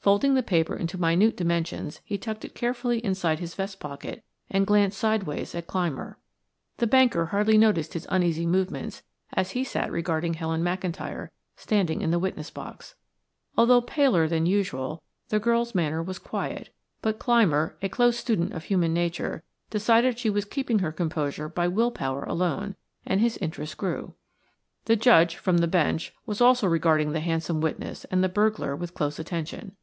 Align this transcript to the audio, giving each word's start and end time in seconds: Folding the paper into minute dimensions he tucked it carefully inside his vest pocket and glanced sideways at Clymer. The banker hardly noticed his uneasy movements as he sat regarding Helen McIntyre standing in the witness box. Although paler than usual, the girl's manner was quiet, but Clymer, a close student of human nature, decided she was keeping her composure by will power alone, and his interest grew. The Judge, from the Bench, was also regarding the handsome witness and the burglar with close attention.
Folding 0.00 0.32
the 0.32 0.42
paper 0.42 0.74
into 0.74 0.96
minute 0.96 1.36
dimensions 1.36 2.00
he 2.06 2.16
tucked 2.16 2.42
it 2.46 2.54
carefully 2.54 3.00
inside 3.04 3.38
his 3.38 3.54
vest 3.54 3.78
pocket 3.80 4.24
and 4.48 4.66
glanced 4.66 4.98
sideways 4.98 5.54
at 5.54 5.66
Clymer. 5.66 6.16
The 6.78 6.86
banker 6.86 7.26
hardly 7.26 7.58
noticed 7.58 7.92
his 7.92 8.06
uneasy 8.10 8.46
movements 8.46 9.02
as 9.34 9.50
he 9.50 9.62
sat 9.62 9.92
regarding 9.92 10.32
Helen 10.32 10.62
McIntyre 10.64 11.28
standing 11.54 12.00
in 12.00 12.10
the 12.10 12.18
witness 12.18 12.48
box. 12.48 12.94
Although 13.58 13.82
paler 13.82 14.26
than 14.26 14.46
usual, 14.46 15.02
the 15.28 15.38
girl's 15.38 15.74
manner 15.74 16.02
was 16.02 16.18
quiet, 16.18 16.70
but 17.02 17.18
Clymer, 17.18 17.76
a 17.82 17.90
close 17.90 18.16
student 18.16 18.54
of 18.54 18.64
human 18.64 18.94
nature, 18.94 19.42
decided 19.68 20.18
she 20.18 20.30
was 20.30 20.46
keeping 20.46 20.78
her 20.78 20.92
composure 20.92 21.46
by 21.50 21.68
will 21.68 21.90
power 21.90 22.22
alone, 22.22 22.74
and 23.04 23.20
his 23.20 23.36
interest 23.36 23.76
grew. 23.76 24.14
The 24.86 24.96
Judge, 24.96 25.36
from 25.36 25.58
the 25.58 25.66
Bench, 25.68 26.14
was 26.24 26.40
also 26.40 26.66
regarding 26.66 27.12
the 27.12 27.20
handsome 27.20 27.60
witness 27.60 28.06
and 28.06 28.24
the 28.24 28.30
burglar 28.30 28.74
with 28.74 28.94
close 28.94 29.18
attention. 29.18 29.76